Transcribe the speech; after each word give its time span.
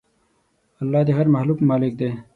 الله 0.81 1.01
د 1.05 1.09
هر 1.17 1.27
مخلوق 1.35 1.59
مالک 1.69 1.93
دی. 1.99 2.09